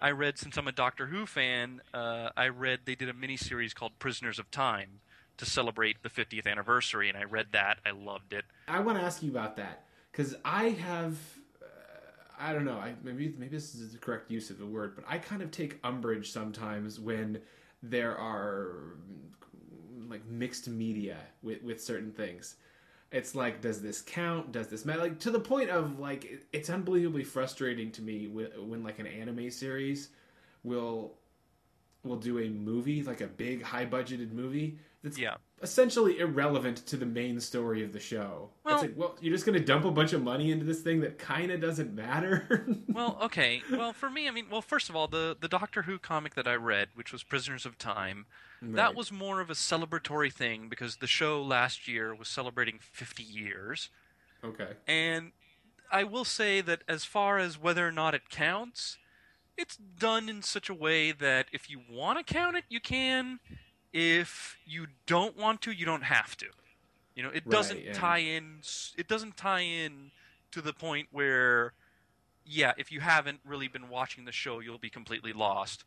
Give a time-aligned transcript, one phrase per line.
[0.00, 3.36] I read since I'm a Doctor Who fan, uh, I read they did a mini
[3.36, 5.00] series called Prisoners of Time
[5.38, 7.78] to celebrate the 50th anniversary, and I read that.
[7.84, 8.44] I loved it.
[8.66, 11.16] I want to ask you about that because I have.
[11.60, 11.66] Uh,
[12.38, 12.78] I don't know.
[12.78, 15.50] I, maybe maybe this is the correct use of the word, but I kind of
[15.50, 17.40] take umbrage sometimes when
[17.82, 18.96] there are
[20.08, 22.54] like mixed media with with certain things.
[23.10, 24.52] It's like, does this count?
[24.52, 25.00] Does this matter?
[25.00, 29.06] Like to the point of like, it's unbelievably frustrating to me when, when like an
[29.06, 30.10] anime series
[30.62, 31.14] will
[32.04, 35.36] will do a movie like a big high budgeted movie that's Yeah.
[35.62, 38.50] Essentially irrelevant to the main story of the show.
[38.64, 40.80] Well- it's like, well, you're just going to dump a bunch of money into this
[40.82, 42.66] thing that kind of doesn't matter.
[42.88, 43.62] Well, okay.
[43.70, 46.48] Well, for me, I mean, well, first of all, the the Doctor Who comic that
[46.48, 48.26] I read, which was Prisoners of Time,
[48.60, 53.22] that was more of a celebratory thing because the show last year was celebrating 50
[53.22, 53.90] years.
[54.42, 54.70] okay.
[54.88, 55.30] And
[55.92, 58.98] I will say that as far as whether or not it counts,
[59.56, 63.38] it's done in such a way that if you want to count it, you can.
[63.92, 66.46] If you don't want to, you don't have to.
[67.14, 67.92] You know, it Right, doesn't yeah.
[67.94, 68.60] tie in.
[68.96, 70.10] It doesn't tie in
[70.52, 71.72] to the point where,
[72.44, 75.84] yeah, if you haven't really been watching the show, you'll be completely lost.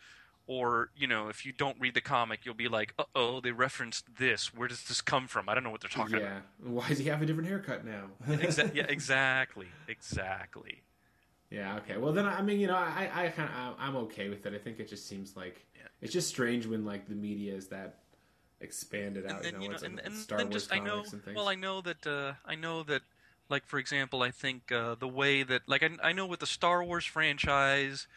[0.47, 3.52] Or you know, if you don't read the comic, you'll be like, "Uh oh, they
[3.52, 4.53] referenced this.
[4.53, 5.47] Where does this come from?
[5.47, 6.39] I don't know what they're talking about." Yeah.
[6.67, 8.07] Why does he have a different haircut now?
[8.27, 10.81] Exa- yeah, exactly, exactly.
[11.52, 11.77] Yeah.
[11.77, 11.97] Okay.
[11.97, 14.53] Well, then I mean, you know, I, I kind of, I'm okay with it.
[14.53, 15.66] I think it just seems like.
[16.02, 17.99] It's just strange when like the media is that
[18.59, 19.45] expanded out.
[19.45, 20.91] and, and you know, it's and, like and Star then Wars just I know.
[20.91, 21.35] comics and things.
[21.35, 22.07] Well, I know that.
[22.07, 23.02] Uh, I know that.
[23.49, 26.45] Like for example, I think uh, the way that, like, I, I know with the
[26.45, 28.07] Star Wars franchise,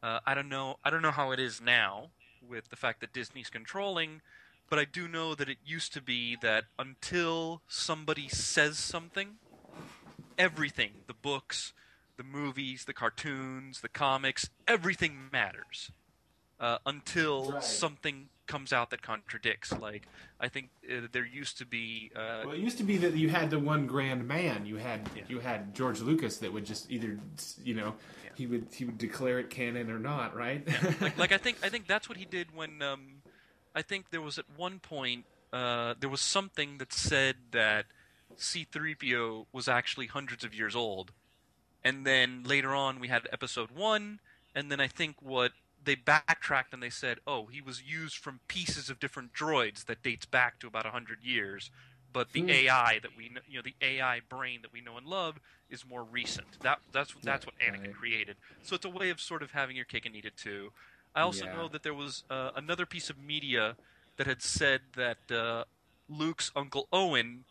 [0.00, 0.76] uh, I don't know.
[0.84, 2.10] I don't know how it is now
[2.48, 4.20] with the fact that Disney's controlling,
[4.70, 9.38] but I do know that it used to be that until somebody says something,
[10.38, 11.72] everything, the books,
[12.16, 15.90] the movies, the cartoons, the comics, everything matters
[16.60, 17.62] uh, until Right.
[17.62, 19.72] something comes out that contradicts.
[19.72, 20.06] Like
[20.40, 22.10] I think uh, there used to be.
[22.14, 24.66] Uh, Well, it used to be that you had the one grand man.
[24.66, 25.24] You had Yeah.
[25.28, 27.18] you had George Lucas that would just either
[27.64, 28.30] you know Yeah.
[28.36, 30.66] he would he would declare it canon or not, right?
[31.00, 33.22] like, like I think I think that's what he did when um,
[33.74, 37.86] I think there was at one point uh, there was something that said that
[38.36, 41.12] C-3PO was actually hundreds of years old,
[41.84, 44.20] and then later on we had Episode One,
[44.54, 45.52] and then I think what
[45.86, 50.02] they backtracked and they said, oh, he was used from pieces of different droids that
[50.02, 51.70] dates back to about hundred years.
[52.12, 52.48] But the Hmm.
[52.48, 55.38] AI that we, you know, the AI brain that we know and love
[55.70, 56.58] is more recent.
[56.62, 57.92] That that's that's what Anakin Right.
[57.92, 58.38] created.
[58.62, 60.70] So it's a way of sort of having your cake and eat it too.
[61.14, 61.52] I also Yeah.
[61.52, 63.76] know that there was uh, another piece of media
[64.18, 65.64] that had said that uh,
[66.08, 67.44] Luke's uncle Owen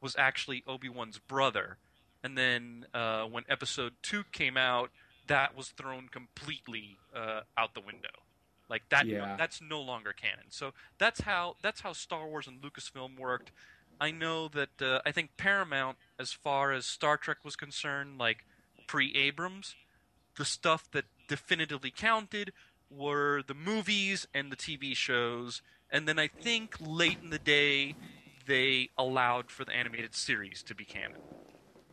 [0.00, 1.78] was actually Obi Wan's brother,
[2.22, 4.90] and then uh, when Episode Two came out,
[5.32, 8.10] that was thrown completely uh, out the window.
[8.68, 9.36] Like that, Yeah.
[9.38, 10.46] that's no longer canon.
[10.50, 13.50] So that's how that's how Star Wars and Lucasfilm worked.
[13.98, 18.44] I know that uh, I think Paramount, as far as Star Trek was concerned, like
[18.86, 19.74] pre Abrams,
[20.36, 22.52] the stuff that definitively counted
[22.90, 27.96] were the movies and the TV shows, and then I think late in the day
[28.46, 31.20] they allowed for the animated series to be canon.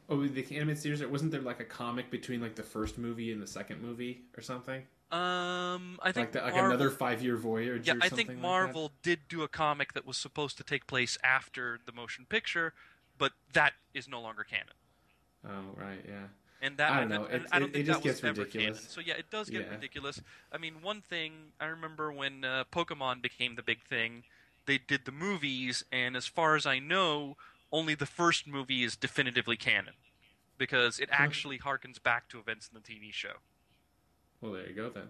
[0.10, 1.04] Oh, the animated series.
[1.06, 4.42] Wasn't there like a comic between like the first movie and the second movie or
[4.42, 4.84] something?
[5.12, 7.88] Um, I think Like the, like Marvel- another five year voyage.
[7.88, 11.18] Yeah, I think like Marvel did do a comic that was supposed to take place
[11.24, 12.74] after the motion picture,
[13.18, 14.74] but that is no longer canon.
[15.46, 16.26] Oh right, yeah.
[16.62, 17.24] And that I don't know.
[17.26, 18.78] It- I don't it- think it just that was gets ever ridiculous.
[18.80, 18.90] canon.
[18.92, 19.72] So yeah, it does get Yeah.
[19.72, 20.22] ridiculous.
[20.52, 24.24] I mean, one thing I remember when uh, Pokemon became the big thing,
[24.68, 27.38] they did the movies, and as far as I know,
[27.72, 29.94] only the first movie is definitively canon
[30.58, 33.34] because it actually harkens back to events in the TV show.
[34.42, 35.10] Well, there you go then.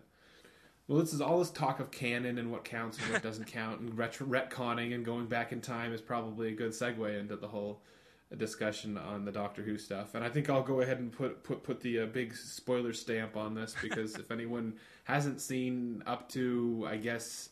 [0.87, 3.79] Well, this is all this talk of canon and what counts and what doesn't count,
[3.79, 7.47] and retro- retconning and going back in time is probably a good segue into the
[7.47, 7.81] whole
[8.37, 10.15] discussion on the Doctor Who stuff.
[10.15, 13.37] And I think I'll go ahead and put put put the uh, big spoiler stamp
[13.37, 17.49] on this because if anyone hasn't seen up to, I guess.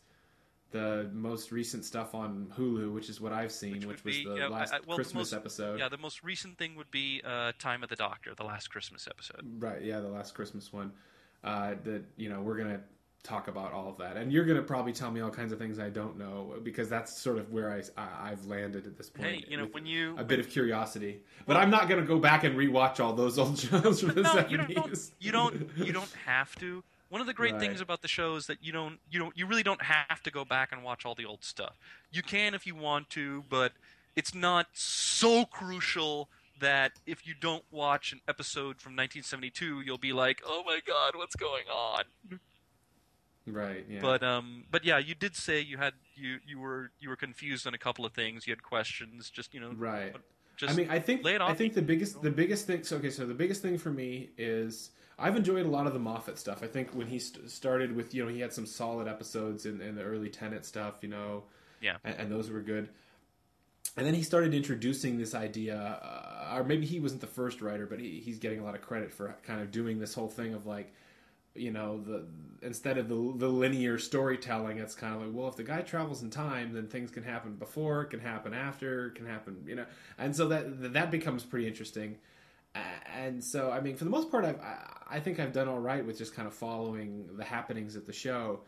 [0.71, 4.23] The most recent stuff on Hulu, which is what I've seen, Which which, was be,
[4.25, 5.79] the yeah, I- last I- well, the Christmas most- episode.
[5.79, 9.07] Yeah, the most recent thing would be uh, Time of the Doctor, the last Christmas
[9.09, 9.41] episode.
[9.59, 10.91] Right, yeah, the last Christmas one.
[11.43, 12.81] Uh, that you know we're gonna
[13.23, 15.79] talk about all of that, and you're gonna probably tell me all kinds of things
[15.79, 19.27] I don't know because that's sort of where I, I have landed at this point.
[19.29, 22.43] Hey, you know when you a bit of curiosity, but I'm not gonna go back
[22.43, 26.11] and rewatch all those old shows from the no, you don't, you don't you don't
[26.25, 26.83] have to.
[27.09, 27.61] One of the great Right.
[27.61, 30.31] things about the show is that you don't you don't you really don't have to
[30.31, 31.77] go back and watch all the old stuff.
[32.11, 33.73] You can if you want to, but
[34.15, 40.11] it's not so crucial that if you don't watch an episode from 1972, you'll be
[40.11, 42.03] like, "Oh my god, what's going on?"
[43.45, 43.85] Right.
[43.89, 43.99] Yeah.
[44.01, 47.65] But um, but yeah, you did say you had you you were you were confused
[47.65, 48.45] on a couple of things.
[48.45, 49.29] You had questions.
[49.29, 50.13] Just you know, right.
[50.57, 52.83] Just I mean, I think lay it on I think the biggest the biggest thing.
[52.83, 55.99] So okay, so the biggest thing for me is I've enjoyed a lot of the
[55.99, 56.61] Moffat stuff.
[56.61, 59.81] I think when he st- started with you know he had some solid episodes in,
[59.81, 61.43] in the early Tennant stuff, you know,
[61.81, 61.97] Yeah.
[62.03, 62.89] and, and those were good.
[63.95, 67.87] And then he started introducing this idea, uh, or maybe he wasn't the first writer,
[67.87, 70.53] but he, he's getting a lot of credit for kind of doing this whole thing
[70.53, 70.93] of like,
[71.55, 72.27] you know, the
[72.61, 76.21] instead of the the linear storytelling, it's kind of like, well, if the guy travels
[76.21, 79.73] in time, then things can happen before, it can happen after, it can happen, you
[79.73, 79.85] know,
[80.19, 82.17] and so that that becomes pretty interesting.
[83.15, 85.79] And so, I mean, for the most part, I've, I I think I've done all
[85.79, 88.61] right with just kind of following the happenings of the show.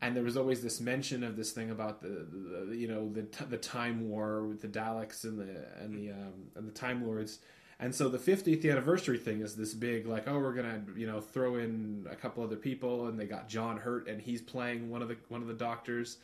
[0.00, 3.12] And there was always this mention of this thing about the, the, the you know
[3.12, 7.04] the the time war with the Daleks and the and the um, and the Time
[7.04, 7.40] Lords,
[7.80, 11.20] and so the 50th anniversary thing is this big like oh we're gonna you know
[11.20, 15.02] throw in a couple other people and they got John Hurt and he's playing one
[15.02, 16.18] of the one of the doctors.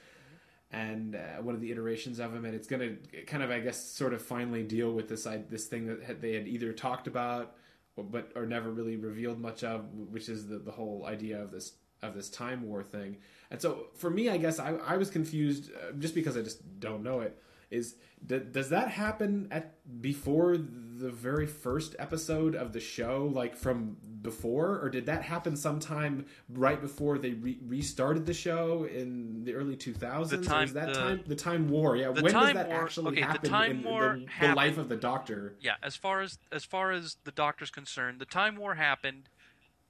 [0.74, 2.82] And uh, one of the iterations of him, and it's going
[3.12, 6.20] to kind of, I guess, sort of finally deal with this I- this thing that
[6.20, 7.54] they had either talked about,
[7.96, 9.78] or, but or never really revealed much of,
[10.14, 13.18] which is the, the whole idea of this of this time war thing.
[13.50, 16.58] And so for me, I guess I, I was confused uh, just because I just
[16.80, 17.40] don't know it.
[17.74, 23.56] Is d- does that happen at before the very first episode of the show, like
[23.56, 29.42] from before, or did that happen sometime right before they re- restarted the show in
[29.44, 30.46] the early two thousands?
[30.46, 31.96] time- is that the- time the time war?
[31.96, 34.30] Yeah, when does that war- actually okay, the happen time in the- war the, the
[34.30, 35.54] happened- life of the Doctor?
[35.60, 35.74] yeah.
[35.82, 39.28] As far as as far as the Doctor's concerned, the Time War happened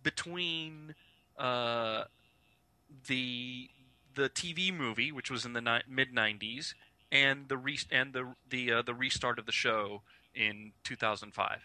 [0.02, 0.94] between
[1.38, 2.04] uh,
[3.08, 3.68] the
[4.14, 6.72] the TV movie, which was in the ni- mid '90s,
[7.14, 10.02] and the re- and the the uh, the restart of the show
[10.34, 11.60] in 2005.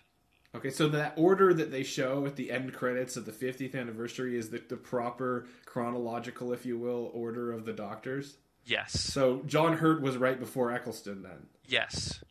[0.55, 4.35] Okay, so that order that they show at the end credits of the 50th anniversary
[4.35, 8.37] is the, the proper chronological, if you will, order of the Doctors.
[8.65, 8.99] Yes.
[8.99, 12.23] So John Hurt was right before Eccleston then, Yes.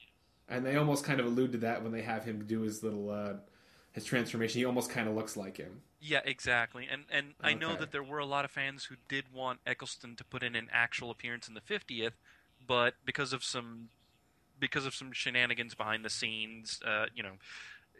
[0.48, 3.08] and they almost kind of allude to that when they have him do his little
[3.10, 3.34] uh,
[3.92, 4.58] his transformation.
[4.60, 5.82] He almost kind of looks like him.
[6.00, 6.88] Yeah, exactly.
[6.90, 10.16] And and I know that there were a lot of fans who did want Eccleston
[10.16, 12.12] to put in an actual appearance in the 50th,
[12.68, 13.88] but because of some
[14.60, 17.34] because of some shenanigans behind the scenes, uh, you know,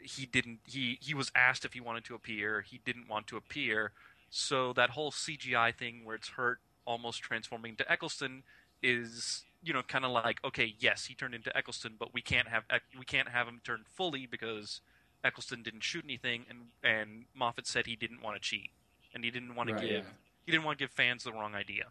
[0.01, 3.35] he didn't he he was asked if he wanted to appear, he didn't want to
[3.35, 3.91] appear.
[4.29, 8.43] So that whole CGI thing where it's Hurt almost transforming to Eccleston
[8.81, 12.47] is you know kind of like okay, yes, he turned into Eccleston, but we can't
[12.47, 12.63] have
[12.97, 14.81] we can't have him turn fully because
[15.23, 18.69] Eccleston didn't shoot anything, and and Moffat said he didn't want to cheat,
[19.13, 20.01] and he didn't want to give yeah.
[20.45, 21.85] he didn't want to give fans the wrong idea.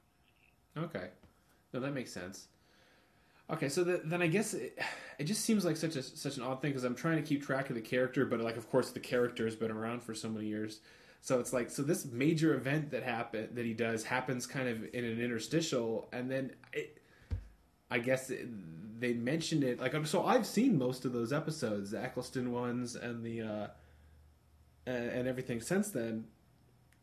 [0.76, 1.08] Okay,
[1.72, 2.48] no, that makes sense.
[3.50, 4.78] Okay, so the, then I guess it,
[5.18, 7.44] it just seems like such a such an odd thing because I'm trying to keep
[7.44, 10.28] track of the character, but like of course the character has been around for so
[10.28, 10.80] many years.
[11.22, 14.84] So it's like so this major event that happen that he does happens kind of
[14.92, 17.02] in an interstitial, and then it,
[17.90, 18.48] I guess it,
[19.00, 23.24] they mentioned it like so I've seen most of those episodes, the Eccleston ones, and
[23.24, 23.66] the uh,
[24.86, 26.24] and, and everything since then.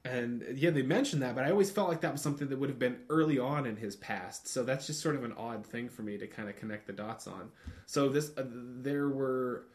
[0.05, 2.69] And yeah, they mentioned that, but I always felt like that was something that would
[2.69, 4.47] have been early on in his past.
[4.47, 6.93] So that's just sort of an odd thing for me to kind of connect the
[6.93, 7.49] dots on.
[7.87, 9.65] So this, uh, there were,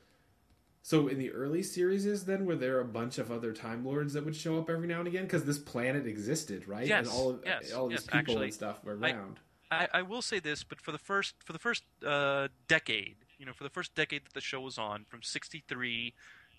[0.83, 4.25] so in the early series, then were there a bunch of other Time Lords that
[4.25, 6.87] would show up every now and again because this planet existed, right?
[6.87, 9.41] Yes, and all of yes, all of yes, these people actually, and stuff were around.
[9.73, 13.47] I, I will say this, but for the first for the first uh, decade, you
[13.47, 16.15] know, for the first decade that the show was on, from '63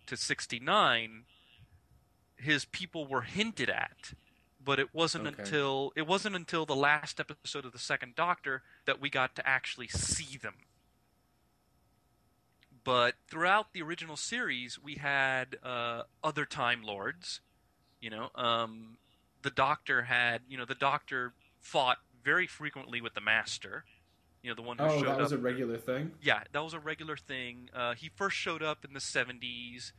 [0.08, 1.24] to '69,
[2.42, 4.14] his people were hinted at,
[4.64, 5.42] but it wasn't Okay.
[5.44, 9.48] until it wasn't until the last episode of the Second Doctor that we got to
[9.48, 10.56] actually see them.
[12.84, 17.42] But throughout the original series, we had uh, other Time Lords.
[18.00, 18.98] You know, um,
[19.44, 23.86] the Doctor had, you know, the Doctor fought very frequently with the Master.
[24.42, 25.38] You know, the one who Oh, showed that was up.
[25.40, 26.14] a regular thing.
[26.20, 27.70] Yeah, that was a regular thing.
[27.72, 29.92] Uh, he first showed up in the '70s,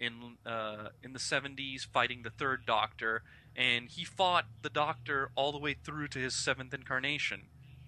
[0.00, 3.22] in uh, in the '70s, fighting the Third Doctor,
[3.54, 7.42] and he fought the Doctor all the way through to his seventh incarnation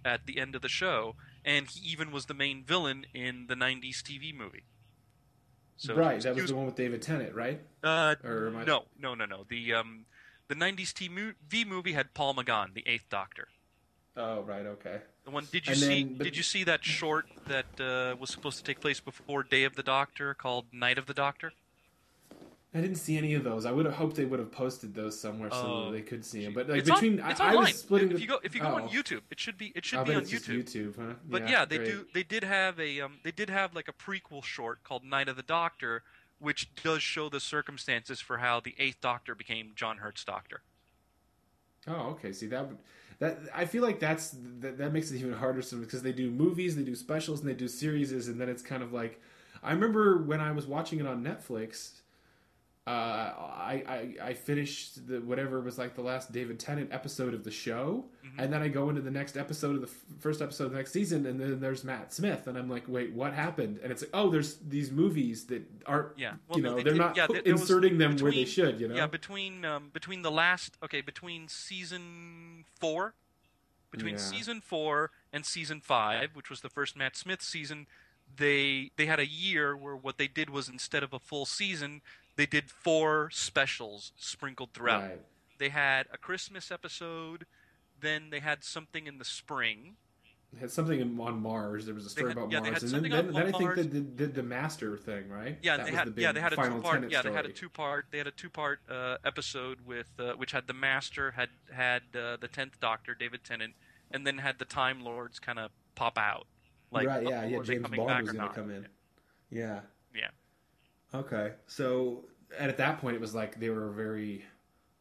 [0.04, 3.54] at the end of the show, and he even was the main villain in the
[3.54, 4.64] '90s TV movie.
[5.76, 7.60] So right, was- that he was the one with David Tennant, right?
[7.82, 9.44] uh, I- no, no, no, no.
[9.48, 10.04] The um,
[10.48, 13.48] the '90s TV movie had Paul McGann, the Eighth Doctor.
[14.14, 14.98] Oh, right, okay.
[15.24, 15.46] The one.
[15.50, 16.04] Did you And see?
[16.04, 19.42] then- but- Did you see that short that uh, was supposed to take place before
[19.42, 21.52] Day of the Doctor, called Night of the Doctor?
[22.74, 23.66] I didn't see any of those.
[23.66, 25.92] I would have hoped they would have posted those somewhere so Oh.
[25.92, 26.54] they could see them.
[26.54, 28.10] But like between, on, I, I was splitting.
[28.10, 28.74] if the- you go, if you go oh.
[28.76, 29.72] on YouTube, it should be.
[29.74, 30.64] It should I be on YouTube.
[30.64, 31.14] YouTube, huh?
[31.28, 31.88] But yeah, they great.
[31.88, 32.06] do.
[32.14, 33.00] They did have a.
[33.02, 36.02] Um, they did have like a prequel short called Night of the Doctor,
[36.38, 40.62] which does show the circumstances for how the Eighth Doctor became John Hurt's Doctor.
[41.86, 42.32] Oh, okay.
[42.32, 42.78] See that would
[43.18, 46.30] that I feel like that's that, that makes it even harder so because they do
[46.30, 49.20] movies, they do specials, and they do series, and then it's kind of like
[49.62, 52.00] I remember when I was watching it on Netflix.
[52.84, 53.84] Uh, I,
[54.20, 58.06] I I finished the whatever was like the last David Tennant episode of the show,
[58.26, 58.30] Mhm.
[58.38, 60.78] and then I go into the next episode of the f- first episode of the
[60.78, 63.78] next season, and then there's Matt Smith, and I'm like, wait, what happened?
[63.84, 67.16] And it's like, oh, there's these movies that aren't, Yeah, you know, they- they're not
[67.16, 68.96] yeah, there- there was- inserting them where they should, you know.
[68.96, 73.14] Yeah, between um, between the last okay between season four,
[73.92, 74.20] between Yeah.
[74.20, 77.86] season four and season five, which was the first Matt Smith season,
[78.34, 82.02] they they had a year where what they did was instead of a full season,
[82.42, 85.02] they did four specials sprinkled throughout.
[85.02, 85.20] Right.
[85.58, 87.46] They had a Christmas episode,
[88.00, 89.94] then they had something in the spring.
[90.52, 91.86] They had something on Mars.
[91.86, 93.82] There was a story had- about yeah, Mars, and then, then, then I think they
[93.84, 95.56] did, did the Master thing, right?
[95.62, 97.52] Yeah, that they had the yeah they had a two part yeah they had a
[97.52, 101.30] two part they had a two part uh, episode with uh, which had the Master
[101.30, 103.74] had had uh, the tenth Doctor David Tennant
[104.10, 106.48] and then had the Time Lords kind of pop out
[106.90, 107.62] like right, yeah, yeah.
[107.62, 108.88] James Bond was going to come in.
[109.48, 109.80] Yeah.
[110.12, 110.28] Yeah.
[111.14, 111.52] Okay.
[111.66, 112.24] So,
[112.58, 114.44] and at that point, it was like they were very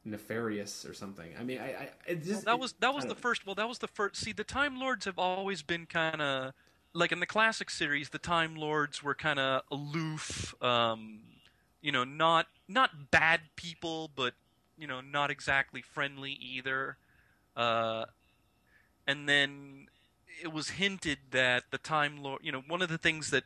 [0.03, 1.31] nefarious or something.
[1.39, 3.45] I mean, I, I it Well, that was that was the don't- first.
[3.45, 4.17] Well, that was the first.
[4.17, 6.53] See, the Time Lords have always been kind of
[6.93, 8.09] like in the classic series.
[8.09, 10.53] The Time Lords were kind of aloof.
[10.61, 11.19] Um,
[11.81, 14.33] you know, not not bad people, but
[14.77, 16.97] you know, not exactly friendly either.
[17.55, 18.05] Uh,
[19.07, 19.87] and then
[20.41, 22.41] it was hinted that the Time Lord.
[22.43, 23.43] You know, one of the things that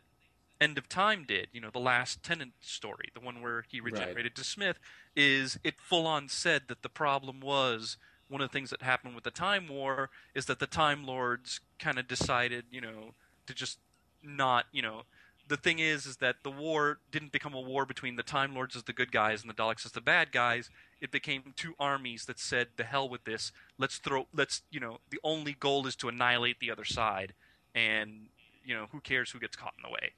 [0.66, 1.48] End of Time did.
[1.54, 3.94] You know, the last Tennant story, the one where he Right.
[3.94, 4.80] regenerated to Smith,
[5.16, 9.14] is it full on said that the problem was one of the things that happened
[9.14, 13.14] with the Time War is that the Time Lords kind of decided, you know,
[13.46, 13.78] to just
[14.24, 15.04] not, you know,
[15.48, 18.76] the thing is, is that the war didn't become a war between the Time Lords
[18.76, 20.72] as the good guys and the Daleks as the bad guys.
[21.00, 23.52] It became two armies that said, "The hell with this.
[23.78, 24.28] Let's throw.
[24.34, 27.36] Let's, you know, the only goal is to annihilate the other side,
[27.76, 28.30] and
[28.64, 30.14] you know, who cares who gets caught in the way."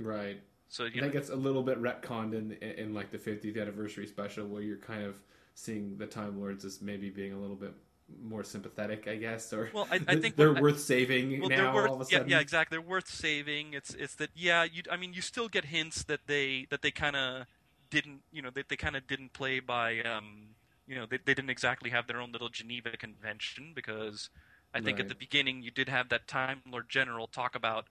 [0.00, 0.40] Right.
[0.68, 3.18] So I you know, think it's a little bit retconned in, in in like the
[3.18, 5.16] 50th anniversary special, where you're kind of
[5.54, 7.74] seeing the Time Lords as maybe being a little bit
[8.22, 11.74] more sympathetic, I guess, or Well, I- I think they're what- worth saving well, now.
[11.74, 12.76] worth, all of a yeah, sudden, yeah, exactly.
[12.78, 13.74] They're worth saving.
[13.74, 14.64] It's it's that yeah.
[14.64, 17.46] You, I mean, you still get hints that they that they kind of
[17.90, 20.50] didn't, you know, that they kind of didn't play by, um,
[20.86, 24.30] you know, they they didn't exactly have their own little Geneva Convention because
[24.72, 25.04] I think Right.
[25.04, 27.86] at the beginning you did have that Time Lord General talk about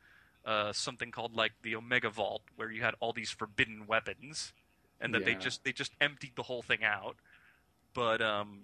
[0.46, 4.53] uh, something called like the Omega Vault, where you had all these forbidden weapons,
[5.00, 7.15] and that they just they just emptied the whole thing out.
[7.93, 8.62] But um,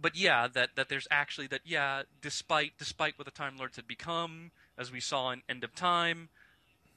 [0.00, 3.86] but yeah, that that there's actually that yeah, despite despite what the Time Lords had
[3.86, 6.28] become, as we saw in End of Time,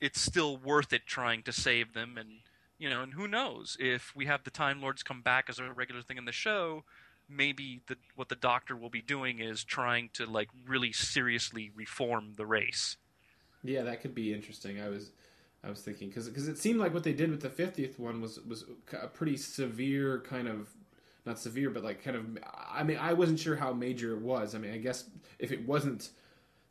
[0.01, 2.39] it's still worth it trying to save them, and
[2.77, 5.72] you know, and who knows if we have the Time Lords come back as a
[5.72, 6.84] regular thing in the show.
[7.32, 12.34] Maybe the, what the Doctor will be doing is trying to like really seriously reform
[12.38, 12.98] the race.
[13.63, 14.82] Yeah, that could be interesting.
[14.82, 15.12] I was,
[15.63, 18.39] I was thinking because it seemed like what they did with the fiftieth one was
[18.42, 20.70] was a pretty severe kind of,
[21.25, 22.25] not severe, but like kind of.
[22.72, 24.56] I mean, I wasn't sure how major it was.
[24.56, 25.06] I mean, I guess
[25.39, 26.10] if it wasn't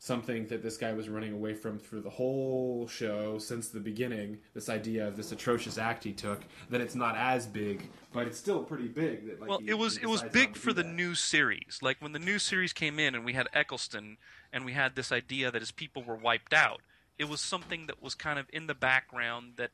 [0.00, 4.38] something that this guy was running away from through the whole show since the beginning,
[4.54, 6.40] this idea of this atrocious act he took,
[6.70, 9.26] that it's not as big, but it's still pretty big.
[9.26, 10.88] That, like, well, he- it was it was big for the that.
[10.94, 11.80] new series.
[11.82, 14.18] Like when the new series came in and we had Eccleston
[14.52, 16.80] and we had this idea that his people were wiped out.
[17.18, 19.72] It was something that was kind of in the background that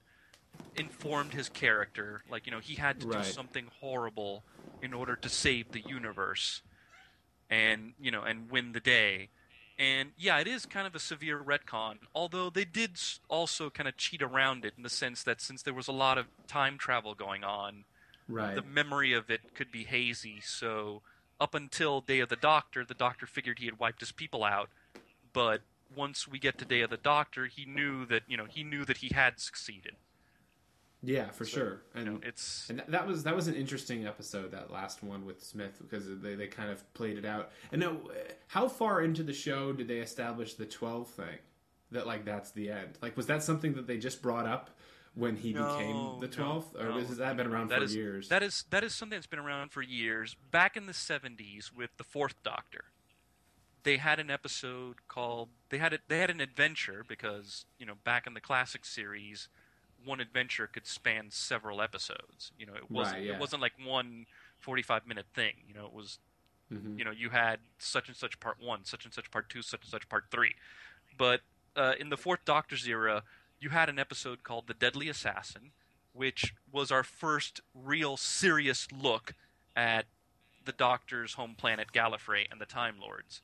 [0.76, 2.22] informed his character.
[2.30, 3.24] Like you know, he had to Right.
[3.24, 4.42] do something horrible
[4.80, 6.62] in order to save the universe,
[7.50, 9.28] and you know, and win the day.
[9.78, 11.96] And yeah, it is kind of a severe retcon.
[12.14, 12.92] Although they did
[13.28, 16.16] also kind of cheat around it in the sense that since there was a lot
[16.16, 17.84] of time travel going on,
[18.28, 18.54] right.
[18.54, 20.40] the memory of it could be hazy.
[20.40, 21.02] So
[21.40, 24.68] up until Day of the Doctor, the Doctor figured he had wiped his people out,
[25.32, 25.62] but
[25.94, 28.84] once we get to Day of the Doctor, he knew that you know he knew
[28.84, 29.96] that he had succeeded.
[31.04, 31.82] Yeah, for sure.
[31.94, 35.24] And You know, it's And that was that was an interesting episode, that last one
[35.26, 37.50] with Smith, because they, they kind of played it out.
[37.72, 37.96] And now,
[38.48, 41.38] how far into the show did they establish the twelve thing?
[41.90, 42.98] That like that's the end.
[43.02, 44.70] Like, was that something that they just brought up
[45.14, 47.84] when he No, became the no, twelfth, or no, has that been around that for
[47.84, 48.28] is- years?
[48.30, 50.34] that is that is something that's been around for years.
[50.50, 52.86] Back in the '70s with the Fourth Doctor,
[53.84, 57.94] they had an episode called they had a, they had an adventure because you know
[58.02, 59.48] back in the classic series,
[60.04, 62.52] one adventure could span several episodes.
[62.58, 63.32] You know, it wasn't Right, yeah.
[63.34, 64.26] it wasn't like one
[64.58, 65.54] 45 minute thing.
[65.66, 66.18] You know, it was
[66.72, 66.98] Mhm.
[66.98, 69.82] you know you had such and such part one, such and such part two, such
[69.82, 70.54] and such part three.
[71.16, 71.42] But
[71.76, 73.22] uh, in the Fourth Doctor's era,
[73.60, 75.72] you had an episode called "The Deadly Assassin,"
[76.12, 79.34] which was our first real serious look
[79.76, 80.06] at
[80.64, 83.42] the Doctor's home planet Gallifrey and the Time Lords,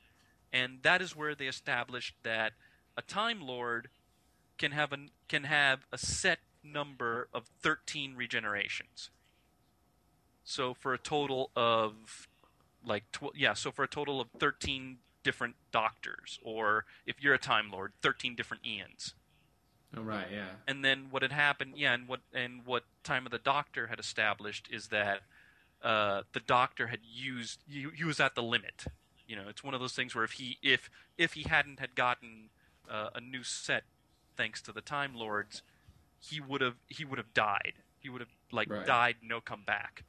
[0.52, 2.55] and that is where they established that
[2.97, 3.90] a Time Lord
[4.57, 9.11] can have a can have a set number of thirteen regenerations.
[10.45, 12.29] So for a total of
[12.85, 17.38] like tw- yeah, so for a total of thirteen different Doctors, or if you're a
[17.38, 19.14] Time Lord, thirteen different Ians.
[19.97, 20.47] Oh right, yeah.
[20.69, 23.99] And then what had happened, yeah, and what and what Time of the Doctor had
[23.99, 25.21] established is that
[25.83, 28.85] uh, the Doctor had used he, he was at the limit.
[29.26, 31.95] You know, it's one of those things where if he if if he hadn't had
[31.95, 32.50] gotten
[32.90, 33.85] uh, a new set
[34.37, 35.62] thanks to the Time Lords,
[36.21, 37.75] he would have he would have died.
[37.99, 38.87] He would have like Right.
[38.87, 40.05] died, no come back.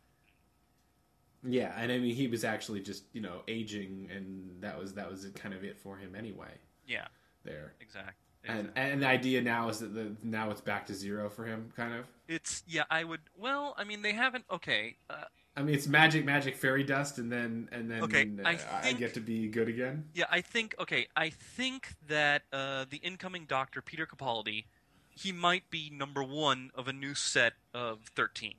[1.43, 5.09] Yeah, and I mean he was actually just, you know, aging and that was that
[5.09, 6.51] was kind of it for him anyway
[6.85, 7.07] Yeah,
[7.43, 7.73] there.
[7.79, 8.13] exactly.
[8.43, 11.71] And and the idea now is that the now it's back to zero for him
[11.75, 12.05] kind of.
[12.27, 13.21] it's yeah, I would.
[13.35, 14.45] Well, I mean, they haven't.
[14.51, 15.25] Okay, uh,
[15.55, 18.93] I mean, it's magic, magic, fairy dust, and then and then Okay, uh, I I,
[18.93, 20.05] get to be good again.
[20.15, 21.07] Yeah, I think okay.
[21.15, 24.65] I think that uh, the incoming Doctor, Peter Capaldi,
[25.13, 28.55] he might be number one of a new set of thirteen.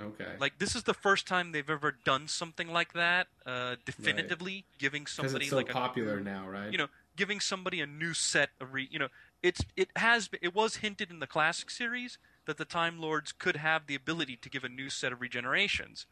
[0.00, 4.64] Okay, Like this is the first time they've ever done something like that, uh, definitively
[4.76, 6.72] giving somebody it's so like a popular now, right?
[6.72, 9.06] you know, giving somebody a new set of re, you know,
[9.40, 13.56] it's it has it was hinted in the classic series that the Time Lords could
[13.56, 16.06] have the ability to give a new set of regenerations,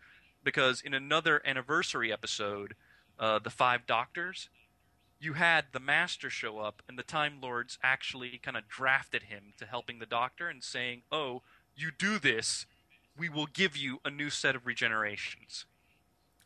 [0.44, 2.74] because in another anniversary episode,
[3.18, 4.48] uh, the Five Doctors,
[5.22, 9.52] you had the Master show up, and the Time Lords actually kind of drafted him
[9.58, 11.42] to helping the Doctor and saying, "Oh,
[11.76, 12.66] you do this."
[13.16, 15.66] We will give you a new set of regenerations.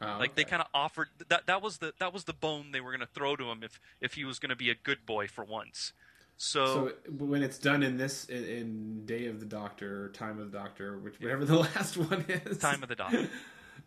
[0.01, 2.81] Oh, like they kind of offered that that was the that was the bone they
[2.81, 5.07] were going to throw to him if if he was going to be a good
[5.07, 5.93] boy for once.
[6.39, 10.39] So, So when it's done in this in, in Day of the Doctor, or Time
[10.39, 13.29] of the Doctor, which whatever the last one is, time of the doctor.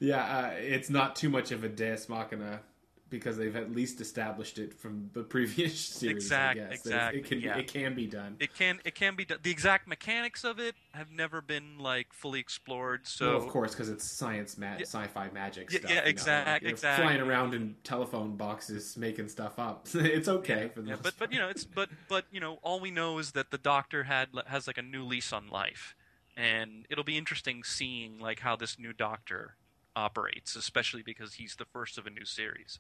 [0.01, 2.62] Yeah, uh, it's not too much of a Deus Machina
[3.10, 6.25] because they've at least established it from the previous series.
[6.25, 6.81] Exact- I guess.
[6.83, 7.57] that exact, It can yeah.
[7.57, 8.36] it can be done.
[8.40, 12.14] it can it can be done the exact mechanics of it have never been like
[12.14, 14.81] fully explored so well, of course, because it's science, ma- Yeah.
[14.86, 15.92] sci-fi magic Yeah, stuff.
[15.92, 17.05] yeah, you know, like, exactly.
[17.05, 19.88] Flying around in telephone boxes, making stuff up.
[19.94, 22.79] it's okay for the yeah, but but you know it's but but you know all
[22.79, 25.96] we know is that the doctor had has like a new lease on life
[26.38, 29.55] and it'll be interesting seeing like how this new doctor
[29.96, 32.79] operates especially because he's the first of a new series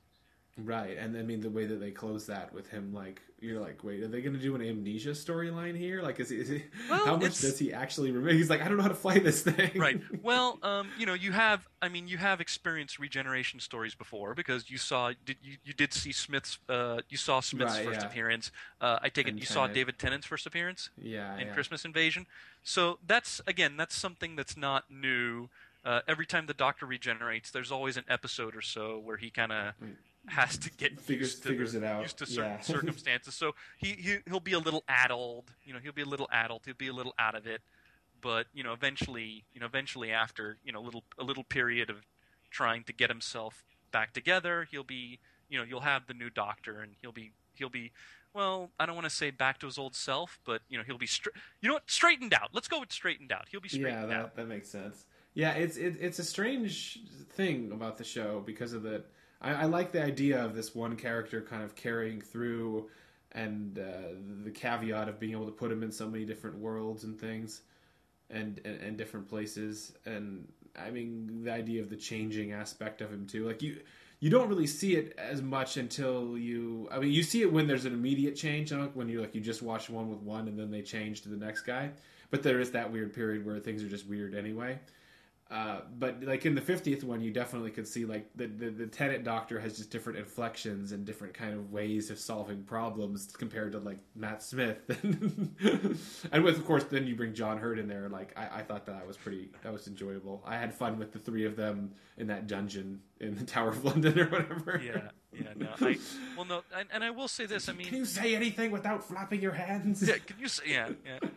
[0.63, 3.83] Right, and I mean the way that they close that with him, like you're like,
[3.85, 6.01] wait, are they going to do an amnesia storyline here?
[6.01, 6.37] Like, is he?
[6.37, 8.33] Is he Well, how much it's- does he actually remember?
[8.33, 9.71] He's like, I don't know how to fly this thing.
[9.79, 10.01] right.
[10.23, 11.65] Well, um, you know, you have.
[11.81, 15.13] I mean, you have experienced regeneration stories before because you saw.
[15.25, 16.57] Did you, you did see Smith's?
[16.67, 18.07] Uh, you saw Smith's Right, first yeah.
[18.07, 18.51] appearance.
[18.81, 21.53] Uh, I take it And you saw David Tennant's first appearance yeah, in yeah.
[21.53, 22.25] Christmas Invasion.
[22.63, 25.47] So that's again, that's something that's not new.
[25.85, 29.53] Uh, every time the Doctor regenerates, there's always an episode or so where he kind
[29.53, 29.95] of Right.
[30.29, 32.01] Has to get Figures- used to figures the- it out.
[32.01, 32.59] used to certain Yeah.
[32.61, 33.33] circumstances.
[33.35, 35.51] So he, he he'll be a little addled.
[35.65, 36.61] You know, he'll be a little addled.
[36.65, 37.61] He'll be a little out of it.
[38.21, 41.89] But you know, eventually, you know, eventually after you know, a little a little period
[41.89, 41.97] of
[42.51, 46.81] trying to get himself back together, he'll be you know, you'll have the new Doctor,
[46.81, 47.91] and he'll be he'll be.
[48.31, 50.99] Well, I don't want to say back to his old self, but you know he'll
[50.99, 52.49] be stra- you know what straightened out.
[52.53, 53.47] Let's go with straightened out.
[53.49, 54.35] He'll be yeah, straightened that out.
[54.35, 55.05] that makes sense.
[55.33, 56.99] Yeah, it's it, it's a strange
[57.31, 59.03] thing about the show because of the.
[59.41, 62.89] I, I like the idea of this one character kind of carrying through,
[63.31, 67.03] and uh, the caveat of being able to put him in so many different worlds
[67.03, 67.61] and things,
[68.29, 70.47] and, and and different places, and
[70.77, 73.45] I mean the idea of the changing aspect of him too.
[73.45, 73.79] Like you.
[74.21, 76.89] You don't really see it as much until you.
[76.91, 78.73] I mean, you see it when there's an immediate change.
[78.73, 81.37] When you like, you just watch one with one, and then they change to the
[81.37, 81.91] next guy.
[82.29, 84.77] But there is that weird period where things are just weird anyway.
[85.51, 88.85] Uh, but like in the fiftieth one, you definitely could see like the, the the
[88.85, 93.71] Tennant doctor has just different inflections and different kind of ways of solving problems compared
[93.71, 94.77] to like Matt Smith,
[96.31, 98.09] and with of course then you bring John Hurt in there.
[98.09, 100.43] Like I, I thought that was pretty that was enjoyable.
[100.45, 103.83] I had fun with the three of them in that dungeon in the Tower of
[103.83, 104.79] London or whatever.
[104.85, 105.47] Yeah, yeah.
[105.55, 105.97] No, I
[106.37, 107.67] well no, and, and I will say this.
[107.69, 110.07] I mean, Can you say anything without flapping your hands?
[110.07, 110.65] Yeah, can you say?
[110.67, 111.27] Yeah, yeah.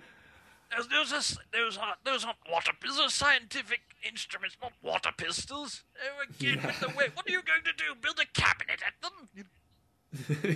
[0.73, 2.73] There's, there's a, s- there's a, there's not water.
[2.83, 5.85] These are scientific instruments, not water pistols.
[6.03, 7.09] Oh, again with the way.
[7.15, 7.95] What are you going to do?
[8.01, 9.29] Build a cabinet at them?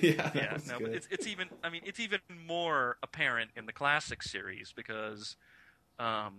[0.03, 0.83] Yeah, Yeah, no, good.
[0.89, 1.49] but it's it's even.
[1.65, 5.37] I mean, it's even more apparent in the classic series because,
[5.99, 6.35] um,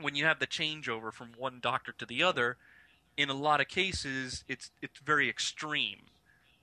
[0.00, 2.56] when you have the changeover from one doctor to the other,
[3.16, 5.98] in a lot of cases, it's it's very extreme.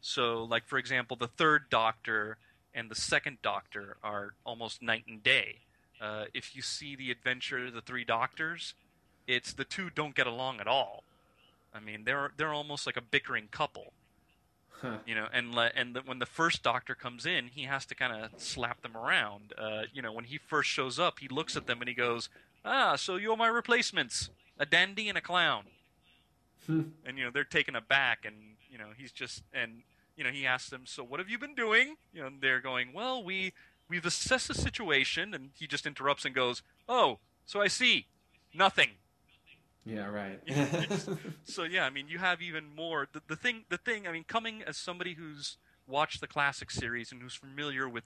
[0.02, 2.38] So, like for example, the third Doctor
[2.73, 5.60] and the second Doctor are almost night and day.
[5.99, 8.73] Uh, if you see the adventure of the three Doctors,
[9.27, 11.03] it's the two don't get along at all.
[11.73, 13.93] I mean, they're they're almost like a bickering couple.
[14.81, 14.99] Huh.
[15.05, 17.95] You know, and le- and the, when the first Doctor comes in, he has to
[17.95, 19.53] kind of slap them around.
[19.57, 22.29] Uh, you know, when he first shows up, he looks at them and he goes,
[22.63, 25.65] "Ah, so you're my replacements, a dandy and a clown."
[26.65, 26.81] Hmm.
[27.05, 28.35] and you know, they're taken aback, and
[28.69, 29.83] you know, he's just and
[30.15, 32.62] you know, he asks them, "So what have you been doing?" You know, and they're
[32.62, 33.53] going, "Well, we
[33.89, 38.08] we've assessed the situation," and he just interrupts and goes, "Oh, so I see,
[38.54, 38.89] nothing."
[39.86, 40.39] Yeah, right.
[40.45, 41.10] You know, it's-
[41.45, 43.08] so yeah, I mean, you have even more.
[43.12, 44.08] The, the thing, the thing.
[44.08, 48.04] I mean, coming as somebody who's watched the classic series and who's familiar with,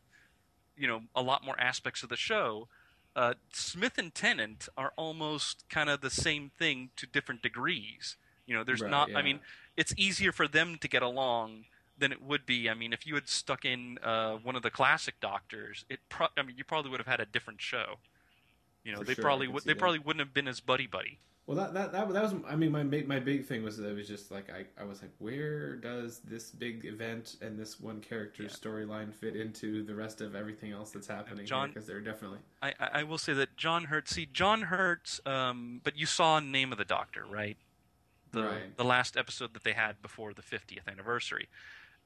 [0.77, 2.67] you know, a lot more aspects of the show.
[3.15, 8.15] Uh, Smith and Tennant are almost kind of the same thing to different degrees.
[8.47, 9.09] You know, there's Right, not.
[9.09, 9.17] yeah.
[9.17, 9.39] I mean,
[9.77, 11.65] it's easier for them to get along
[12.03, 12.69] than it would be.
[12.69, 15.99] I mean, if you had stuck in uh, one of the classic Doctors, it.
[16.09, 17.95] Pro- I mean, you probably would have had a different show.
[18.83, 19.63] You know, For they sure, probably can would.
[19.63, 19.79] They that.
[19.79, 21.19] probably wouldn't have been as buddy buddy.
[21.45, 23.89] Well, that, that that that was I mean my big my big thing was that
[23.89, 27.81] it was just like I, I was like where does this big event and this
[27.81, 31.45] one character's storyline fit into the rest of everything else that's happening?
[31.45, 34.07] John- because they're definitely I, I I will say that John Hurt.
[34.07, 35.19] See, John Hurt.
[35.25, 37.57] Um, but you saw Name of the Doctor, right?
[38.31, 38.77] The Right.
[38.77, 41.49] the last episode that they had before the 50th anniversary.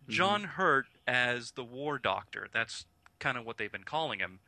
[0.04, 0.12] Mm-hmm.
[0.12, 2.48] John Hurt as the War Doctor.
[2.52, 2.86] That's
[3.20, 4.40] kind of what they've been calling him.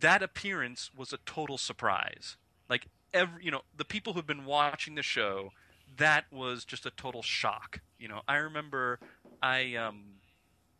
[0.00, 2.36] That appearance was a total surprise.
[2.68, 5.50] Like every, you know, the people who've been watching the show,
[5.96, 7.80] that was just a total shock.
[7.98, 8.98] You know, I remember
[9.42, 10.14] I um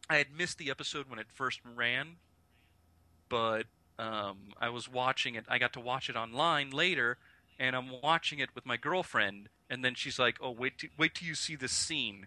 [0.08, 2.16] I had missed the episode when it first ran,
[3.28, 3.66] but
[3.98, 5.44] um, I was watching it.
[5.48, 7.18] I got to watch it online later,
[7.58, 9.48] and I'm watching it with my girlfriend.
[9.70, 12.26] And then she's like, "Oh, wait, t- wait till you see this scene."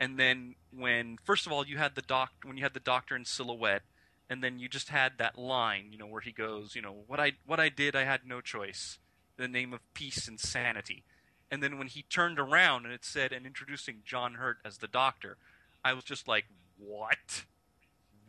[0.00, 3.14] And then when first of all you had the doc when you had the doctor
[3.14, 3.82] in silhouette,
[4.30, 7.20] and then you just had that line, you know, where he goes, you know, what
[7.20, 8.98] I what I did, I had no choice.
[9.38, 11.04] In the name of peace and sanity.
[11.50, 14.86] And then when he turned around and it said and introducing John Hurt as the
[14.86, 15.36] doctor,
[15.84, 16.44] I was just like,
[16.78, 17.44] what?